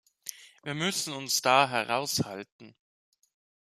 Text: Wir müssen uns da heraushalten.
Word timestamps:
Wir 0.63 0.73
müssen 0.73 1.13
uns 1.13 1.43
da 1.43 1.69
heraushalten. 1.69 2.75